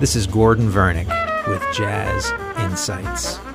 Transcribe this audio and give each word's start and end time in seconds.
This 0.00 0.14
is 0.14 0.28
Gordon 0.28 0.70
Vernick 0.70 1.08
with 1.48 1.60
Jazz 1.74 2.30
Insights. 2.56 3.47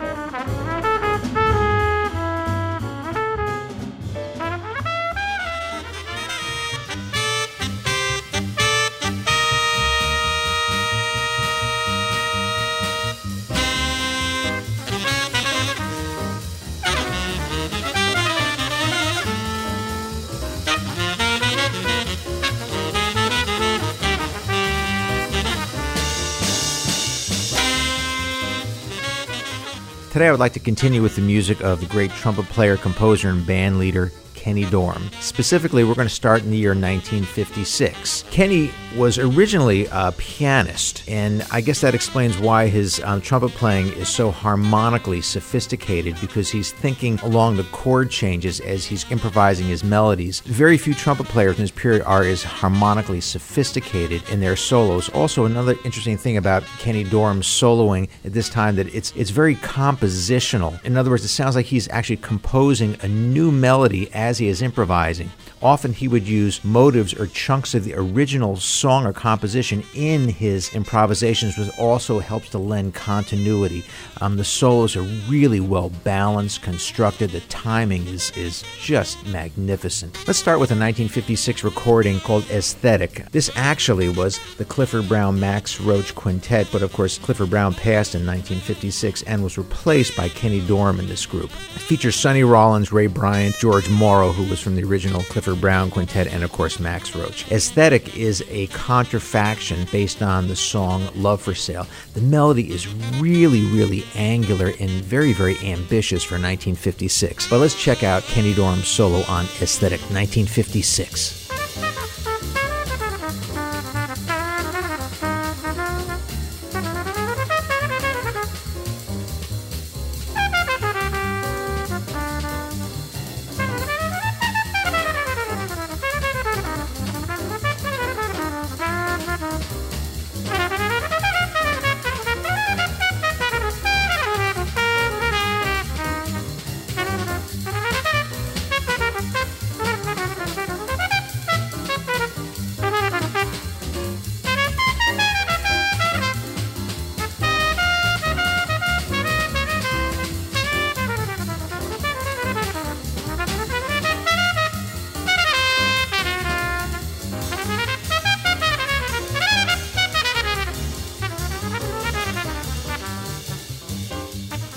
Today, 30.14 30.28
I 30.28 30.32
would 30.32 30.40
like 30.40 30.54
to 30.54 30.60
continue 30.60 31.02
with 31.02 31.16
the 31.16 31.24
music 31.24 31.62
of 31.62 31.80
the 31.80 31.88
great 31.88 32.12
trumpet 32.12 32.46
player, 32.50 32.78
composer, 32.78 33.30
and 33.30 33.44
band 33.48 33.80
leader 33.80 34.12
Kenny 34.36 34.64
Dorham. 34.64 35.10
Specifically, 35.20 35.84
we're 35.84 35.96
going 35.96 36.08
to 36.08 36.14
start 36.14 36.44
in 36.44 36.52
the 36.52 36.58
year 36.58 36.76
1956. 36.76 38.24
Kenny 38.30 38.70
was 38.98 39.18
originally 39.18 39.88
a 39.92 40.12
pianist, 40.18 41.08
and 41.08 41.46
I 41.52 41.62
guess 41.62 41.80
that 41.82 41.96
explains 41.96 42.38
why 42.38 42.68
his 42.68 43.00
um, 43.04 43.22
trumpet 43.22 43.52
playing 43.52 43.94
is 43.94 44.10
so 44.10 44.32
harmonically 44.32 45.22
sophisticated 45.22 46.18
because 46.20 46.50
he's 46.50 46.72
thinking 46.74 47.20
along 47.20 47.56
the 47.56 47.64
chord 47.66 48.10
changes 48.10 48.60
as 48.60 48.86
he's 48.86 49.10
improvising 49.12 49.68
his 49.68 49.84
melodies. 49.84 50.42
Very 50.42 50.78
few 50.78 50.94
trumpet 50.94 51.28
players 51.28 51.58
in 51.58 51.64
this 51.64 51.72
period 51.72 52.04
are 52.04 52.24
as 52.24 52.44
harmonically 52.44 53.22
sophisticated 53.22 54.28
in 54.30 54.40
their 54.42 54.56
solos. 54.56 55.08
Also, 55.10 55.46
another 55.46 55.76
interesting 55.86 56.18
thing 56.18 56.38
about 56.38 56.64
Kenny 56.80 57.06
Dorham's 57.06 57.48
soloing 57.48 58.10
at 58.26 58.34
this 58.34 58.50
time 58.50 58.76
that 58.76 58.94
it's 58.94 59.14
it's 59.16 59.30
very 59.30 59.56
compositional. 59.56 60.84
In 60.84 60.98
other 60.98 61.12
words, 61.12 61.24
it 61.24 61.30
sounds 61.30 61.56
like 61.56 61.68
he's 61.68 61.88
actually 61.90 62.18
composing 62.18 62.98
a 63.02 63.08
new 63.08 63.52
melody 63.52 64.12
as 64.12 64.34
as 64.34 64.40
he 64.40 64.48
is 64.48 64.64
improvising. 64.64 65.30
Often 65.64 65.94
he 65.94 66.10
would 66.10 66.28
use 66.28 66.62
motives 66.66 67.14
or 67.14 67.26
chunks 67.26 67.74
of 67.74 67.86
the 67.86 67.94
original 67.94 68.58
song 68.58 69.06
or 69.06 69.14
composition 69.14 69.82
in 69.96 70.28
his 70.28 70.74
improvisations, 70.76 71.58
which 71.58 71.70
also 71.80 72.20
helps 72.20 72.50
to 72.50 72.58
lend 72.58 72.96
continuity. 72.96 73.86
Um, 74.20 74.36
the 74.36 74.44
solos 74.44 74.98
are 74.98 75.04
really 75.30 75.62
well 75.62 75.90
balanced, 76.04 76.64
constructed. 76.64 77.30
The 77.30 77.40
timing 77.42 78.06
is, 78.08 78.32
is 78.32 78.66
just 78.82 79.26
magnificent. 79.28 80.28
Let's 80.28 80.38
start 80.38 80.60
with 80.60 80.72
a 80.72 80.76
1956 80.76 81.64
recording 81.64 82.20
called 82.20 82.44
Ezz-thetic. 82.52 83.32
This 83.32 83.50
actually 83.56 84.10
was 84.10 84.42
the 84.58 84.66
Clifford 84.66 85.08
Brown 85.08 85.40
Max 85.40 85.80
Roach 85.80 86.14
Quintet, 86.14 86.68
but 86.74 86.82
of 86.82 86.92
course, 86.92 87.18
Clifford 87.18 87.50
Brown 87.50 87.74
passed 87.74 88.16
in 88.16 88.28
1956 88.28 89.24
and 89.24 89.42
was 89.42 89.58
replaced 89.58 90.18
by 90.18 90.28
Kenny 90.28 90.60
Dorham 90.60 91.00
in 91.00 91.08
this 91.08 91.26
group. 91.26 91.52
It 91.76 91.82
features 91.82 92.18
Sonny 92.18 92.44
Rollins, 92.44 92.92
Ray 92.92 93.08
Bryant, 93.08 93.56
George 93.56 93.90
Morrow, 93.90 94.34
who 94.34 94.50
was 94.50 94.60
from 94.60 94.76
the 94.76 94.84
original 94.84 95.22
Clifford 95.24 95.53
Brown 95.56 95.92
Quintet, 95.92 96.28
and 96.28 96.44
of 96.44 96.52
course 96.52 96.80
Max 96.80 97.16
Roach. 97.16 97.46
Ezz-thetic 97.52 98.18
is 98.18 98.44
a 98.50 98.68
contrafaction 98.68 99.90
based 99.92 100.22
on 100.22 100.48
the 100.48 100.56
song 100.56 101.08
Love 101.16 101.42
for 101.42 101.56
Sale. 101.56 101.88
The 102.14 102.22
melody 102.22 102.72
is 102.72 102.88
really, 103.20 103.62
really 103.66 104.04
angular 104.16 104.72
and 104.80 104.90
very, 104.90 105.34
very 105.34 105.58
ambitious 105.60 106.24
for 106.24 106.36
1956. 106.36 107.50
But 107.50 107.60
let's 107.60 107.82
check 107.82 108.04
out 108.04 108.24
Kenny 108.24 108.54
Dorham's 108.54 108.88
solo 108.88 109.24
on 109.28 109.46
Ezz-thetic 109.60 110.02
1956. 110.02 111.43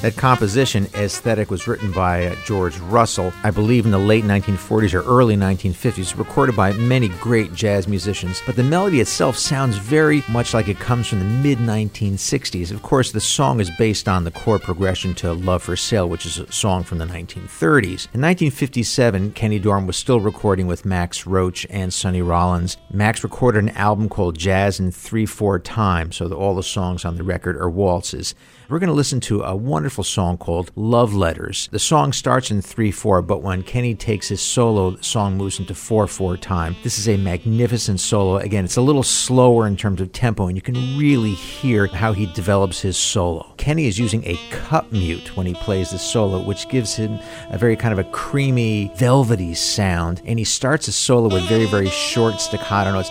That 0.07 0.17
composition, 0.17 0.87
Ezz-thetic, 0.95 1.51
was 1.51 1.67
written 1.67 1.91
by 1.91 2.27
uh, 2.27 2.37
George 2.45 2.79
Russell, 2.79 3.33
I 3.43 3.51
believe 3.51 3.87
in 3.87 3.91
the 3.91 3.99
late 3.99 4.23
1940s 4.23 4.95
or 4.95 5.03
early 5.03 5.35
1950s, 5.35 6.17
recorded 6.17 6.55
by 6.55 6.75
many 6.75 7.09
great 7.09 7.53
jazz 7.55 7.89
musicians. 7.89 8.41
But 8.47 8.55
the 8.55 8.63
melody 8.63 9.01
itself 9.01 9.37
sounds 9.37 9.79
very 9.79 10.23
much 10.29 10.55
like 10.55 10.69
it 10.69 10.79
comes 10.79 11.09
from 11.09 11.19
the 11.19 11.25
mid 11.25 11.59
1960s. 11.59 12.71
Of 12.71 12.83
course, 12.83 13.11
the 13.11 13.21
song 13.21 13.59
is 13.59 13.69
based 13.79 14.07
on 14.07 14.23
the 14.23 14.31
chord 14.31 14.63
progression 14.63 15.13
to 15.17 15.33
Love 15.33 15.65
for 15.65 15.75
Sale, 15.75 16.09
which 16.09 16.25
is 16.25 16.39
a 16.39 16.53
song 16.53 16.85
from 16.85 16.99
the 16.99 17.05
1930s. 17.05 18.07
In 18.15 18.23
1957, 18.23 19.33
Kenny 19.33 19.59
Dorham 19.59 19.89
was 19.89 19.97
still 19.97 20.21
recording 20.21 20.69
with 20.69 20.85
Max 20.85 21.27
Roach 21.27 21.67
and 21.69 21.93
Sonny 21.93 22.23
Rollins. 22.23 22.77
Max 22.93 23.25
recorded 23.25 23.65
an 23.65 23.71
album 23.71 24.09
called 24.09 24.39
Jazz 24.39 24.79
in 24.79 24.93
3 24.93 25.27
4 25.27 25.59
Time, 25.59 26.13
so 26.13 26.33
all 26.33 26.55
the 26.55 26.63
songs 26.63 27.05
on 27.05 27.17
the 27.17 27.25
record 27.25 27.57
are 27.57 27.69
waltzes. 27.69 28.37
We're 28.69 28.81
going 28.81 28.89
to 28.89 28.95
listen 28.95 29.21
to 29.21 29.43
a 29.43 29.55
wonderful 29.55 30.03
song 30.03 30.39
called 30.39 30.73
Love 30.75 31.15
Letters. 31.15 31.69
The 31.71 31.79
song 31.79 32.13
starts 32.13 32.51
in 32.51 32.61
3 32.61 32.91
4, 32.91 33.23
but 33.23 33.41
when 33.41 33.63
Kenny 33.63 33.95
takes 33.95 34.27
his 34.27 34.41
solo, 34.41 34.91
the 34.91 35.05
song 35.05 35.37
moves 35.37 35.61
into 35.61 35.73
4 35.73 36.09
4 36.09 36.37
time. 36.37 36.75
This 36.83 36.99
is 36.99 37.09
a 37.09 37.17
magnificent 37.17 38.01
solo. 38.01 38.39
Again, 38.39 38.65
it's 38.65 38.77
a 38.77 38.83
little 38.83 39.05
slower 39.05 39.69
in 39.69 39.77
terms 39.77 40.01
of 40.01 40.11
tempo, 40.11 40.49
and 40.49 40.57
you 40.57 40.63
can 40.63 40.99
really 40.99 41.35
hear 41.35 41.87
how 41.87 42.13
he 42.13 42.27
develops 42.27 42.81
his 42.81 42.97
solo. 42.97 43.55
Kenny 43.57 43.87
is 43.87 44.01
using 44.01 44.25
a 44.25 44.37
cup 44.51 44.91
mute 44.91 45.37
when 45.37 45.47
he 45.47 45.55
plays 45.55 45.91
the 45.91 45.99
solo, 45.99 46.43
which 46.43 46.69
gives 46.69 46.97
him 46.97 47.21
a 47.51 47.59
very 47.59 47.77
kind 47.77 47.93
of 47.93 48.01
a 48.01 48.11
creamy, 48.11 48.91
velvety 48.97 49.55
sound. 49.55 50.23
And 50.25 50.41
he 50.41 50.45
starts 50.45 50.87
his 50.87 50.97
solo 50.97 51.33
with 51.33 51.45
very, 51.45 51.67
very 51.67 51.89
short 51.89 52.41
staccato 52.41 52.93
notes 52.93 53.11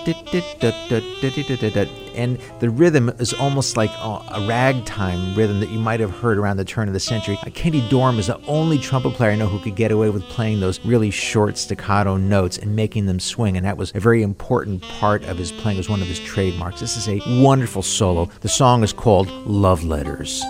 and 2.15 2.39
the 2.59 2.69
rhythm 2.69 3.09
is 3.19 3.33
almost 3.33 3.77
like 3.77 3.91
a 3.99 4.45
ragtime 4.47 5.35
rhythm 5.35 5.59
that 5.59 5.69
you 5.69 5.79
might 5.79 5.99
have 5.99 6.11
heard 6.11 6.37
around 6.37 6.57
the 6.57 6.65
turn 6.65 6.87
of 6.87 6.93
the 6.93 6.99
century. 6.99 7.37
Uh, 7.45 7.49
Kenny 7.53 7.87
Dorham 7.89 8.19
is 8.19 8.27
the 8.27 8.39
only 8.47 8.77
trumpet 8.77 9.13
player 9.13 9.31
I 9.31 9.35
know 9.35 9.47
who 9.47 9.59
could 9.59 9.75
get 9.75 9.91
away 9.91 10.09
with 10.09 10.23
playing 10.23 10.59
those 10.59 10.79
really 10.85 11.11
short 11.11 11.57
staccato 11.57 12.17
notes 12.17 12.57
and 12.57 12.75
making 12.75 13.05
them 13.05 13.19
swing, 13.19 13.57
and 13.57 13.65
that 13.65 13.77
was 13.77 13.91
a 13.95 13.99
very 13.99 14.23
important 14.23 14.81
part 14.81 15.23
of 15.25 15.37
his 15.37 15.51
playing. 15.51 15.77
It 15.77 15.79
was 15.79 15.89
one 15.89 16.01
of 16.01 16.07
his 16.07 16.19
trademarks. 16.19 16.79
This 16.79 16.97
is 16.97 17.07
a 17.07 17.21
wonderful 17.41 17.81
solo. 17.81 18.29
The 18.41 18.49
song 18.49 18.83
is 18.83 18.93
called 18.93 19.29
Love 19.45 19.83
Letters. 19.83 20.43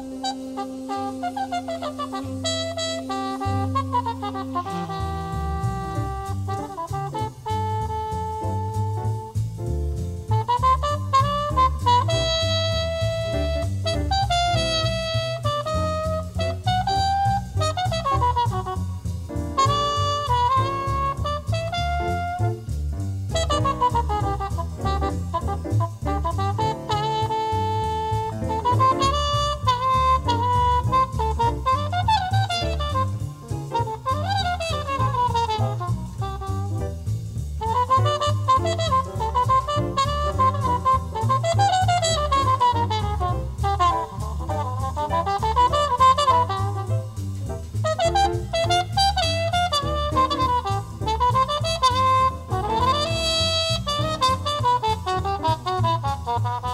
Oh. 56.38 56.65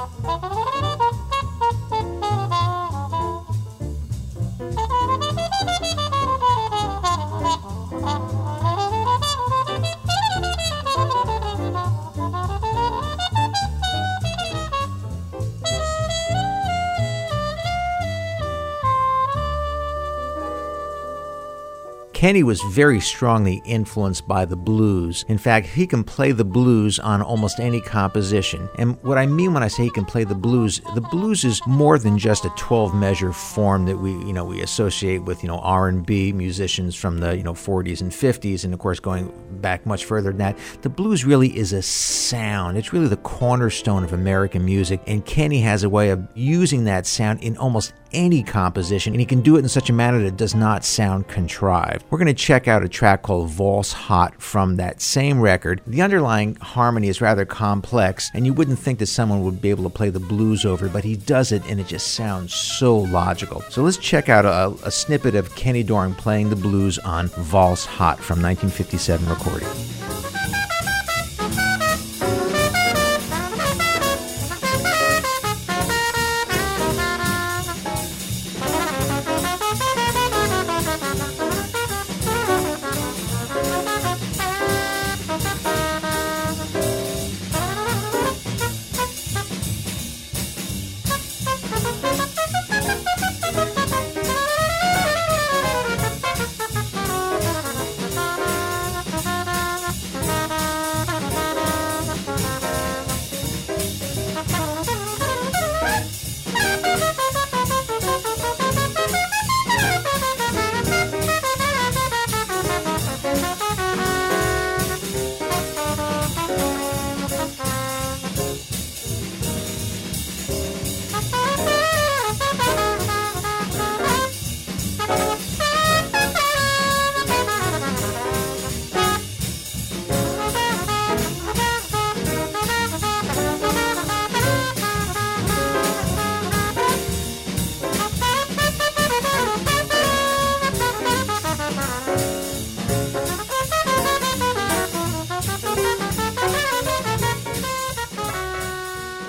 Kenny 22.21 22.43
was 22.43 22.61
very 22.61 22.99
strongly 22.99 23.63
influenced 23.65 24.27
by 24.27 24.45
the 24.45 24.55
blues. 24.55 25.25
In 25.27 25.39
fact, 25.39 25.65
he 25.65 25.87
can 25.87 26.03
play 26.03 26.31
the 26.31 26.45
blues 26.45 26.99
on 26.99 27.19
almost 27.19 27.59
any 27.59 27.81
composition. 27.81 28.69
And 28.77 29.01
what 29.01 29.17
I 29.17 29.25
mean 29.25 29.55
when 29.55 29.63
I 29.63 29.67
say 29.67 29.85
he 29.85 29.89
can 29.89 30.05
play 30.05 30.23
the 30.23 30.35
blues, 30.35 30.81
the 30.93 31.01
blues 31.01 31.43
is 31.43 31.59
more 31.65 31.97
than 31.97 32.19
just 32.19 32.45
a 32.45 32.49
12 32.57 32.93
measure 32.93 33.33
form 33.33 33.87
that 33.87 33.97
we, 33.97 34.11
you 34.11 34.33
know, 34.33 34.45
we 34.45 34.61
associate 34.61 35.23
with, 35.23 35.41
you 35.41 35.47
know, 35.47 35.57
R&B 35.61 36.31
musicians 36.33 36.93
from 36.93 37.21
the, 37.21 37.35
you 37.35 37.41
know, 37.41 37.53
40s 37.53 38.01
and 38.01 38.11
50s 38.11 38.65
and 38.65 38.71
of 38.75 38.79
course 38.79 38.99
going 38.99 39.33
back 39.59 39.87
much 39.87 40.05
further 40.05 40.29
than 40.29 40.37
that. 40.37 40.59
The 40.83 40.89
blues 40.89 41.25
really 41.25 41.57
is 41.57 41.73
a 41.73 41.81
sound. 41.81 42.77
It's 42.77 42.93
really 42.93 43.07
the 43.07 43.17
cornerstone 43.17 44.03
of 44.03 44.13
American 44.13 44.63
music 44.63 45.01
and 45.07 45.25
Kenny 45.25 45.61
has 45.61 45.83
a 45.83 45.89
way 45.89 46.11
of 46.11 46.27
using 46.35 46.83
that 46.83 47.07
sound 47.07 47.41
in 47.41 47.57
almost 47.57 47.93
any 48.13 48.43
composition, 48.43 49.13
and 49.13 49.19
he 49.19 49.25
can 49.25 49.41
do 49.41 49.55
it 49.55 49.59
in 49.59 49.69
such 49.69 49.89
a 49.89 49.93
manner 49.93 50.19
that 50.19 50.27
it 50.27 50.37
does 50.37 50.55
not 50.55 50.83
sound 50.83 51.27
contrived. 51.27 52.05
We're 52.11 52.17
going 52.17 52.27
to 52.27 52.33
check 52.33 52.67
out 52.67 52.83
a 52.83 52.89
track 52.89 53.21
called 53.21 53.51
Valse 53.51 53.93
Hot 53.93 54.41
from 54.41 54.75
that 54.75 54.99
same 54.99 55.39
record. 55.39 55.79
The 55.87 56.01
underlying 56.01 56.57
harmony 56.57 57.07
is 57.07 57.21
rather 57.21 57.45
complex, 57.45 58.29
and 58.33 58.45
you 58.45 58.51
wouldn't 58.51 58.79
think 58.79 58.99
that 58.99 59.05
someone 59.05 59.43
would 59.43 59.61
be 59.61 59.69
able 59.69 59.85
to 59.85 59.89
play 59.89 60.09
the 60.09 60.19
blues 60.19 60.65
over, 60.65 60.89
but 60.89 61.05
he 61.05 61.15
does 61.15 61.53
it, 61.53 61.63
and 61.69 61.79
it 61.79 61.87
just 61.87 62.07
sounds 62.07 62.53
so 62.53 62.97
logical. 62.97 63.61
So 63.69 63.81
let's 63.81 63.95
check 63.95 64.27
out 64.27 64.43
a, 64.43 64.75
a 64.85 64.91
snippet 64.91 65.35
of 65.35 65.55
Kenny 65.55 65.83
Dorham 65.83 66.13
playing 66.13 66.49
the 66.49 66.57
blues 66.57 66.99
on 66.99 67.29
Valse 67.29 67.85
Hot 67.85 68.17
from 68.17 68.41
1957 68.41 69.29
recording. 69.29 69.69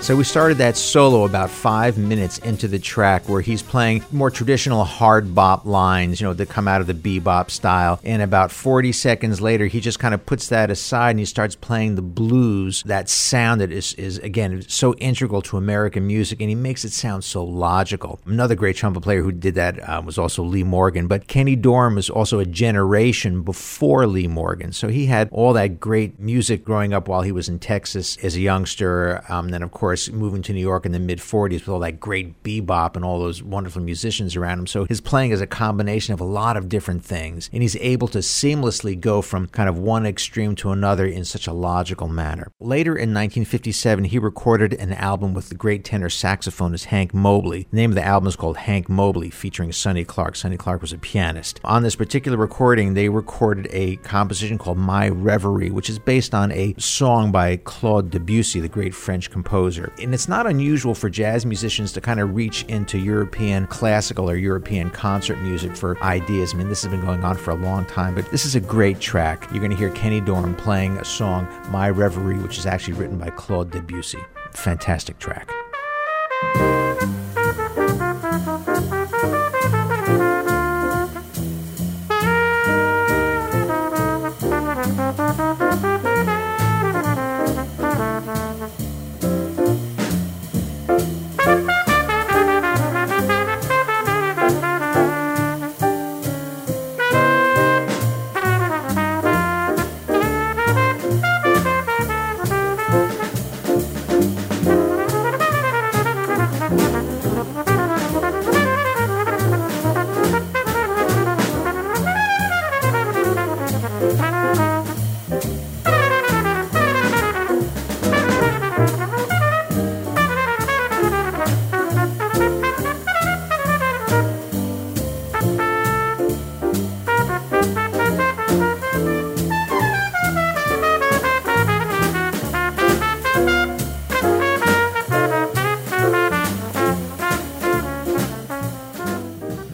So 0.02 0.16
we 0.16 0.24
started 0.24 0.58
that 0.58 0.76
solo 0.76 1.26
about 1.26 1.48
five 1.48 1.96
minutes 1.96 2.38
into 2.38 2.66
the 2.66 2.80
track 2.80 3.28
where 3.28 3.40
he's 3.40 3.62
playing 3.62 4.04
more 4.10 4.32
traditional 4.32 4.82
hard 4.82 5.32
bop 5.32 5.64
lines, 5.64 6.20
you 6.20 6.26
know, 6.26 6.32
that 6.32 6.48
come 6.48 6.66
out 6.66 6.80
of 6.80 6.88
the 6.88 7.20
bebop 7.20 7.50
style. 7.50 8.00
And 8.02 8.20
about 8.20 8.50
40 8.50 8.90
seconds 8.90 9.40
later, 9.40 9.66
he 9.66 9.78
just 9.78 10.00
kind 10.00 10.12
of 10.12 10.26
puts 10.26 10.48
that 10.48 10.72
aside 10.72 11.10
and 11.10 11.20
he 11.20 11.24
starts 11.24 11.54
playing 11.54 11.94
the 11.94 12.02
blues, 12.02 12.82
that 12.84 13.08
sound 13.08 13.60
that 13.60 13.70
is, 13.70 13.94
is 13.94 14.18
again, 14.18 14.64
so 14.66 14.92
integral 14.94 15.40
to 15.42 15.56
American 15.56 16.04
music. 16.04 16.40
And 16.40 16.48
he 16.48 16.56
makes 16.56 16.84
it 16.84 16.92
sound 16.92 17.22
so 17.22 17.44
logical. 17.44 18.18
Another 18.26 18.56
great 18.56 18.74
trumpet 18.74 19.04
player 19.04 19.22
who 19.22 19.30
did 19.30 19.54
that 19.54 19.88
uh, 19.88 20.02
was 20.04 20.18
also 20.18 20.42
Lee 20.42 20.64
Morgan. 20.64 21.06
But 21.06 21.28
Kenny 21.28 21.54
Dorham 21.54 21.94
was 21.94 22.10
also 22.10 22.40
a 22.40 22.44
generation 22.44 23.42
before 23.42 24.08
Lee 24.08 24.26
Morgan. 24.26 24.72
So 24.72 24.88
he 24.88 25.06
had 25.06 25.28
all 25.30 25.52
that 25.52 25.78
great 25.78 26.18
music 26.18 26.64
growing 26.64 26.92
up 26.92 27.06
while 27.06 27.22
he 27.22 27.30
was 27.30 27.48
in 27.48 27.60
Texas 27.60 28.16
as 28.16 28.34
a 28.34 28.40
youngster. 28.40 29.22
Um, 29.28 29.50
then, 29.50 29.62
of 29.62 29.70
course, 29.70 29.91
course, 29.92 30.10
moving 30.10 30.40
to 30.40 30.54
New 30.54 30.60
York 30.60 30.86
in 30.86 30.92
the 30.92 30.98
mid 30.98 31.18
40s 31.18 31.52
with 31.52 31.68
all 31.68 31.80
that 31.80 32.00
great 32.00 32.42
bebop 32.42 32.96
and 32.96 33.04
all 33.04 33.18
those 33.18 33.42
wonderful 33.42 33.82
musicians 33.82 34.34
around 34.34 34.58
him. 34.58 34.66
So 34.66 34.86
his 34.86 35.02
playing 35.02 35.32
is 35.32 35.42
a 35.42 35.46
combination 35.46 36.14
of 36.14 36.20
a 36.20 36.24
lot 36.24 36.56
of 36.56 36.70
different 36.70 37.04
things, 37.04 37.50
and 37.52 37.60
he's 37.60 37.76
able 37.76 38.08
to 38.08 38.18
seamlessly 38.18 38.98
go 38.98 39.20
from 39.20 39.48
kind 39.48 39.68
of 39.68 39.76
one 39.76 40.06
extreme 40.06 40.54
to 40.56 40.70
another 40.70 41.04
in 41.04 41.26
such 41.26 41.46
a 41.46 41.52
logical 41.52 42.08
manner. 42.08 42.50
Later 42.58 42.92
in 42.92 43.12
1957, 43.12 44.04
he 44.04 44.18
recorded 44.18 44.72
an 44.74 44.94
album 44.94 45.34
with 45.34 45.50
the 45.50 45.54
great 45.54 45.84
tenor 45.84 46.08
saxophonist 46.08 46.84
Hank 46.84 47.12
Mobley. 47.12 47.66
The 47.70 47.76
name 47.76 47.90
of 47.90 47.96
the 47.96 48.04
album 48.04 48.28
is 48.28 48.36
called 48.36 48.56
Hank 48.56 48.88
Mobley, 48.88 49.28
featuring 49.28 49.72
Sonny 49.72 50.06
Clark. 50.06 50.36
Sonny 50.36 50.56
Clark 50.56 50.80
was 50.80 50.94
a 50.94 50.98
pianist. 50.98 51.60
On 51.64 51.82
this 51.82 51.96
particular 51.96 52.38
recording, 52.38 52.94
they 52.94 53.10
recorded 53.10 53.68
a 53.70 53.96
composition 53.96 54.56
called 54.56 54.78
My 54.78 55.10
Reverie, 55.10 55.70
which 55.70 55.90
is 55.90 55.98
based 55.98 56.34
on 56.34 56.50
a 56.52 56.74
song 56.78 57.30
by 57.30 57.56
Claude 57.56 58.10
Debussy, 58.10 58.60
the 58.60 58.68
great 58.68 58.94
French 58.94 59.30
composer. 59.30 59.81
And 59.98 60.14
it's 60.14 60.28
not 60.28 60.46
unusual 60.46 60.94
for 60.94 61.08
jazz 61.08 61.46
musicians 61.46 61.92
to 61.92 62.00
kind 62.00 62.20
of 62.20 62.34
reach 62.34 62.64
into 62.64 62.98
European 62.98 63.66
classical 63.66 64.28
or 64.28 64.36
European 64.36 64.90
concert 64.90 65.40
music 65.40 65.76
for 65.76 66.02
ideas. 66.02 66.54
I 66.54 66.58
mean, 66.58 66.68
this 66.68 66.82
has 66.82 66.90
been 66.90 67.00
going 67.00 67.24
on 67.24 67.36
for 67.36 67.50
a 67.50 67.56
long 67.56 67.84
time, 67.86 68.14
but 68.14 68.30
this 68.30 68.44
is 68.44 68.54
a 68.54 68.60
great 68.60 69.00
track. 69.00 69.48
You're 69.50 69.60
going 69.60 69.70
to 69.70 69.76
hear 69.76 69.90
Kenny 69.90 70.20
Dorham 70.20 70.54
playing 70.56 70.98
a 70.98 71.04
song, 71.04 71.48
My 71.70 71.90
Reverie, 71.90 72.38
which 72.38 72.58
is 72.58 72.66
actually 72.66 72.94
written 72.94 73.18
by 73.18 73.30
Claude 73.30 73.70
Debussy. 73.70 74.18
Fantastic 74.52 75.18
track. 75.18 75.50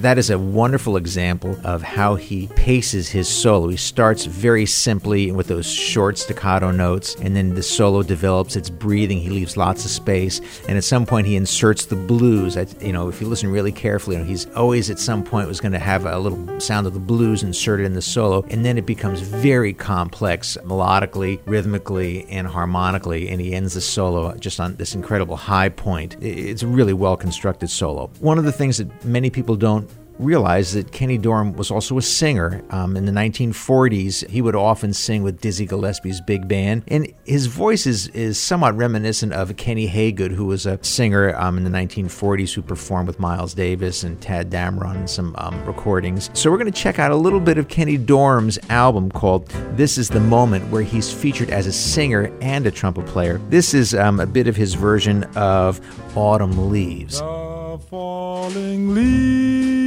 That 0.09 0.17
is 0.17 0.31
a 0.31 0.39
wonderful 0.39 0.97
example 0.97 1.55
of 1.65 1.83
how 1.83 2.15
he 2.15 2.47
paces 2.57 3.11
his 3.11 3.29
solo. 3.29 3.69
He 3.69 3.77
starts 3.77 4.25
very 4.25 4.65
simply 4.65 5.31
with 5.31 5.49
those 5.49 5.71
short 5.71 6.17
staccato 6.17 6.71
notes, 6.71 7.15
and 7.17 7.37
then 7.37 7.55
the 7.55 7.63
solo 7.63 8.03
develops 8.03 8.57
its 8.57 8.71
breathing. 8.71 9.19
He 9.19 9.29
leaves 9.29 9.59
lots 9.59 9.85
of 9.85 9.91
space, 9.91 10.41
and 10.67 10.79
at 10.79 10.85
some 10.85 11.05
point 11.05 11.27
he 11.27 11.37
inserts 11.37 11.85
the 11.85 11.95
blues. 11.95 12.57
you 12.81 12.91
know, 12.91 13.11
if 13.11 13.21
you 13.21 13.27
listen 13.27 13.51
really 13.51 13.71
carefully, 13.71 14.17
you 14.17 14.23
know, 14.23 14.27
he's 14.27 14.47
always 14.53 14.89
at 14.89 14.99
some 14.99 15.23
point 15.23 15.47
was 15.47 15.61
going 15.61 15.73
to 15.73 15.79
have 15.79 16.07
a 16.07 16.19
little 16.19 16.59
sound 16.59 16.87
of 16.87 16.95
the 16.95 17.01
blues 17.01 17.43
inserted 17.43 17.85
in 17.85 17.93
the 17.93 18.01
solo, 18.01 18.47
and 18.49 18.65
then 18.65 18.79
it 18.79 18.87
becomes 18.87 19.21
very 19.21 19.75
complex 19.75 20.57
melodically, 20.65 21.39
rhythmically, 21.45 22.25
and 22.31 22.47
harmonically, 22.47 23.29
and 23.29 23.43
he 23.43 23.53
ends 23.55 23.75
the 23.75 23.83
solo 23.83 24.35
just 24.37 24.59
on 24.59 24.75
this 24.77 24.95
incredible 24.95 25.37
high 25.37 25.69
point. 25.69 26.17
It's 26.23 26.63
a 26.63 26.67
really 26.67 26.95
well 26.95 27.19
constructed 27.19 27.69
solo. 27.69 28.11
One 28.21 28.39
of 28.39 28.45
the 28.45 28.53
things 28.53 28.79
that 28.79 29.05
many 29.05 29.29
people 29.29 29.55
don't 29.55 29.87
realize 30.19 30.73
that 30.73 30.93
Kenny 30.93 31.19
Dorham 31.19 31.53
was 31.55 31.71
also 31.71 31.99
a 31.99 32.03
singer. 32.03 32.63
Um, 32.71 32.97
in 32.97 33.05
the 33.05 33.13
1940s, 33.13 34.29
he 34.29 34.43
would 34.43 34.57
often 34.57 34.93
sing 34.93 35.23
with 35.23 35.41
Dizzy 35.41 35.67
Gillespie's 35.67 36.21
big 36.21 36.49
band, 36.49 36.85
and 36.89 37.13
his 37.25 37.47
voice 37.47 37.87
is, 37.87 38.09
is 38.09 38.39
somewhat 38.39 38.77
reminiscent 38.77 39.33
of 39.33 39.57
Kenny 39.57 39.89
Hagood, 39.89 40.33
who 40.33 40.47
was 40.47 40.67
a 40.67 40.83
singer 40.83 41.35
um, 41.37 41.57
in 41.57 41.65
the 41.65 41.71
1940s 41.71 42.53
who 42.53 42.63
performed 42.63 43.07
with 43.07 43.21
Miles 43.21 43.55
Davis 43.55 44.03
and 44.03 44.21
Tadd 44.21 44.51
Dameron 44.51 44.97
in 44.97 45.09
some 45.09 45.35
um, 45.39 45.65
recordings. 45.65 46.31
So 46.35 46.51
we're 46.51 46.59
going 46.59 46.73
to 46.73 46.79
check 46.79 46.99
out 46.99 47.11
a 47.11 47.17
little 47.17 47.41
bit 47.41 47.59
of 47.59 47.69
Kenny 47.69 47.97
Dorham's 47.97 48.59
album 48.69 49.11
called 49.11 49.49
This 49.77 49.99
Is 49.99 50.09
the 50.09 50.21
Moment, 50.21 50.71
where 50.71 50.83
he's 50.83 51.13
featured 51.13 51.51
as 51.51 51.67
a 51.67 51.73
singer 51.73 52.33
and 52.41 52.67
a 52.67 52.71
trumpet 52.71 53.07
player. 53.07 53.41
This 53.49 53.75
is 53.75 53.95
um, 53.95 54.21
a 54.21 54.27
bit 54.27 54.49
of 54.49 54.57
his 54.57 54.75
version 54.75 55.25
of 55.37 55.81
Autumn 56.17 56.71
Leaves. 56.71 57.21
The 57.21 57.79
falling 57.89 58.95
leaves 58.95 59.78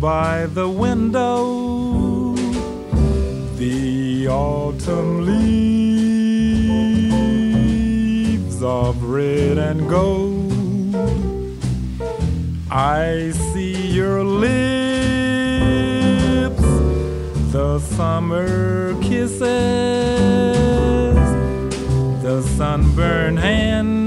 by 0.00 0.46
the 0.46 0.68
window. 0.68 2.34
The 3.56 4.28
autumn 4.28 5.26
leaves 5.26 5.42
of 8.62 9.02
red 9.02 9.58
and 9.58 9.88
gold. 9.88 10.52
I 12.70 13.32
see 13.52 13.74
your 13.88 14.24
lips, 14.24 14.50
the 17.52 17.78
summer 17.80 18.94
kisses 19.02 19.40
the 22.22 22.42
sunburned 22.56 23.38
hands 23.38 23.99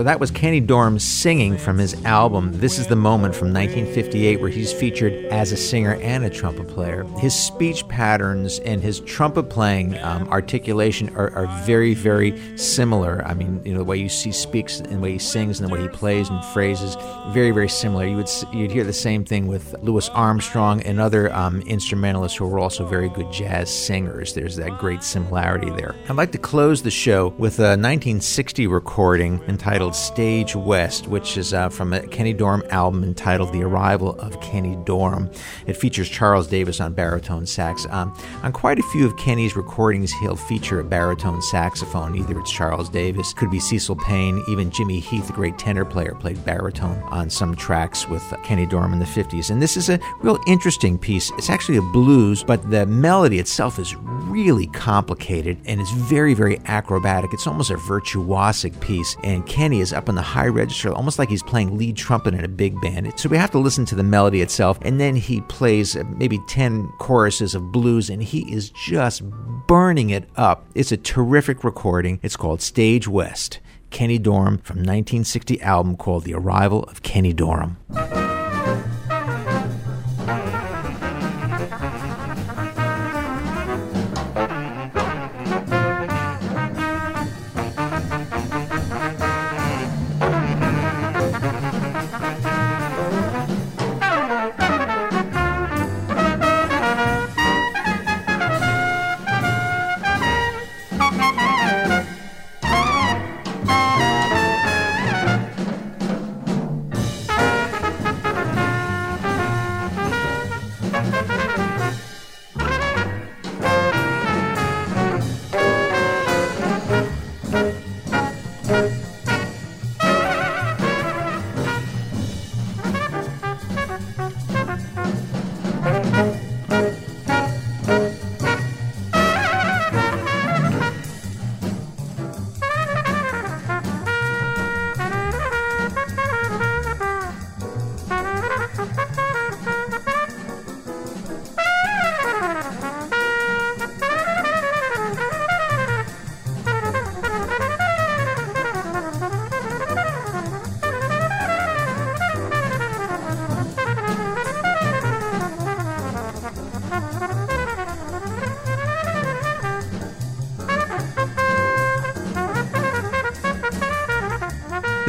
So 0.00 0.04
that 0.04 0.18
was 0.18 0.30
Kenny 0.30 0.60
Dorham 0.60 0.98
singing 0.98 1.58
from 1.58 1.76
his 1.76 2.02
album 2.06 2.52
This 2.54 2.78
Is 2.78 2.86
the 2.86 2.96
Moment 2.96 3.34
from 3.34 3.52
1958, 3.52 4.40
where 4.40 4.48
he's 4.48 4.72
featured 4.72 5.12
as 5.26 5.52
a 5.52 5.58
singer 5.58 5.96
and 5.96 6.24
a 6.24 6.30
trumpet 6.30 6.68
player. 6.68 7.04
His 7.18 7.34
speech 7.34 7.86
patterns 7.86 8.60
and 8.60 8.82
his 8.82 9.00
trumpet 9.00 9.50
playing 9.50 9.98
um, 9.98 10.26
articulation 10.30 11.14
are, 11.16 11.30
are, 11.36 11.64
very, 11.66 11.92
very 11.92 12.40
similar. 12.56 13.22
I 13.26 13.34
mean, 13.34 13.60
you 13.62 13.72
know, 13.72 13.80
the 13.80 13.84
way 13.84 13.98
you 13.98 14.08
see 14.08 14.32
speaks 14.32 14.80
and 14.80 14.90
the 14.90 14.98
way 15.00 15.12
he 15.12 15.18
sings 15.18 15.60
and 15.60 15.68
the 15.68 15.74
way 15.74 15.82
he 15.82 15.88
plays 15.88 16.30
and 16.30 16.42
phrases, 16.46 16.96
very, 17.34 17.50
very 17.50 17.68
similar. 17.68 18.06
You 18.06 18.16
would 18.16 18.30
you'd 18.54 18.70
hear 18.70 18.84
the 18.84 18.94
same 18.94 19.22
thing 19.22 19.48
with 19.48 19.74
Louis 19.82 20.08
Armstrong 20.08 20.80
and 20.84 20.98
other 20.98 21.30
um, 21.34 21.60
instrumentalists 21.66 22.38
who 22.38 22.46
were 22.46 22.58
also 22.58 22.86
very 22.86 23.10
good 23.10 23.30
jazz 23.30 23.68
singers. 23.68 24.32
There's 24.32 24.56
that 24.56 24.78
great 24.78 25.02
similarity 25.02 25.68
there. 25.68 25.94
I'd 26.08 26.16
like 26.16 26.32
to 26.32 26.38
close 26.38 26.80
the 26.80 26.90
show 26.90 27.34
with 27.36 27.58
a 27.58 27.76
1960 27.76 28.66
recording 28.66 29.42
entitled 29.46 29.89
Stage 29.94 30.54
West, 30.54 31.06
which 31.06 31.36
is 31.36 31.52
uh, 31.52 31.68
from 31.68 31.92
a 31.92 32.00
Kenny 32.06 32.32
Dorham 32.32 32.62
album 32.70 33.02
entitled 33.02 33.52
The 33.52 33.62
Arrival 33.62 34.18
of 34.20 34.40
Kenny 34.40 34.76
Dorham. 34.84 35.30
It 35.66 35.76
features 35.76 36.08
Charles 36.08 36.46
Davis 36.46 36.80
on 36.80 36.92
baritone 36.92 37.46
sax. 37.46 37.86
Um, 37.90 38.16
on 38.42 38.52
quite 38.52 38.78
a 38.78 38.82
few 38.84 39.04
of 39.04 39.16
Kenny's 39.16 39.56
recordings, 39.56 40.12
he'll 40.12 40.36
feature 40.36 40.80
a 40.80 40.84
baritone 40.84 41.42
saxophone. 41.42 42.16
Either 42.16 42.38
it's 42.38 42.50
Charles 42.50 42.88
Davis, 42.88 43.32
could 43.32 43.50
be 43.50 43.60
Cecil 43.60 43.96
Payne, 43.96 44.42
even 44.48 44.70
Jimmy 44.70 45.00
Heath, 45.00 45.26
the 45.26 45.32
great 45.32 45.58
tenor 45.58 45.84
player, 45.84 46.14
played 46.14 46.44
baritone 46.44 47.02
on 47.04 47.28
some 47.28 47.54
tracks 47.54 48.08
with 48.08 48.22
uh, 48.32 48.36
Kenny 48.38 48.66
Dorham 48.66 48.92
in 48.92 48.98
the 48.98 49.04
50s. 49.04 49.50
And 49.50 49.60
this 49.60 49.76
is 49.76 49.88
a 49.88 49.98
real 50.20 50.38
interesting 50.46 50.98
piece. 50.98 51.30
It's 51.38 51.50
actually 51.50 51.78
a 51.78 51.82
blues, 51.82 52.44
but 52.44 52.70
the 52.70 52.86
melody 52.86 53.38
itself 53.38 53.78
is 53.78 53.94
really 53.96 54.66
complicated 54.68 55.58
and 55.66 55.80
it's 55.80 55.90
very, 55.90 56.34
very 56.34 56.60
acrobatic. 56.66 57.32
It's 57.32 57.46
almost 57.46 57.70
a 57.70 57.76
virtuosic 57.76 58.78
piece. 58.80 59.16
And 59.24 59.46
Kenny 59.46 59.79
Is 59.80 59.92
up 59.92 60.08
in 60.08 60.14
the 60.14 60.22
high 60.22 60.48
register, 60.48 60.92
almost 60.92 61.18
like 61.18 61.28
he's 61.28 61.42
playing 61.42 61.78
lead 61.78 61.96
trumpet 61.96 62.34
in 62.34 62.44
a 62.44 62.48
big 62.48 62.78
band. 62.80 63.18
So 63.18 63.28
we 63.28 63.36
have 63.38 63.50
to 63.52 63.58
listen 63.58 63.84
to 63.86 63.94
the 63.94 64.02
melody 64.02 64.42
itself, 64.42 64.78
and 64.82 65.00
then 65.00 65.16
he 65.16 65.40
plays 65.42 65.96
uh, 65.96 66.04
maybe 66.16 66.38
10 66.48 66.88
choruses 66.98 67.54
of 67.54 67.72
blues, 67.72 68.10
and 68.10 68.22
he 68.22 68.40
is 68.52 68.70
just 68.70 69.22
burning 69.66 70.10
it 70.10 70.28
up. 70.36 70.66
It's 70.74 70.92
a 70.92 70.96
terrific 70.96 71.64
recording. 71.64 72.20
It's 72.22 72.36
called 72.36 72.60
Stage 72.60 73.08
West. 73.08 73.60
Kenny 73.90 74.18
Dorham 74.18 74.58
from 74.58 74.76
1960 74.76 75.60
album 75.62 75.96
called 75.96 76.24
The 76.24 76.34
Arrival 76.34 76.84
of 76.84 77.02
Kenny 77.02 77.32
Dorham. 77.32 77.76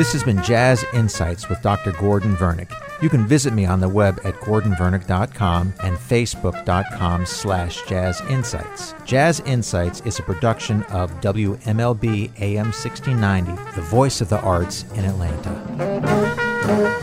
This 0.02 0.14
has 0.14 0.24
been 0.24 0.42
Jazz 0.42 0.84
Insights 0.96 1.48
with 1.48 1.62
Dr. 1.62 1.92
Gordon 1.92 2.36
Vernick. 2.36 2.72
You 3.04 3.10
can 3.10 3.28
visit 3.28 3.54
me 3.54 3.68
on 3.68 3.82
the 3.82 3.88
web 3.88 4.20
at 4.24 4.34
gordonvernick.com 4.34 5.76
and 5.84 5.96
facebook.com 5.96 7.28
slash 7.28 7.84
jazz 7.84 8.20
insights. 8.22 8.96
Jazz 9.06 9.42
Insights 9.42 10.02
is 10.02 10.18
a 10.18 10.24
production 10.24 10.82
of 10.86 11.12
WMLB 11.22 12.32
AM 12.40 12.72
1690, 12.74 13.52
the 13.76 13.82
voice 13.84 14.22
of 14.22 14.30
the 14.30 14.42
arts 14.42 14.86
in 14.96 15.06
Atlanta. 15.06 17.01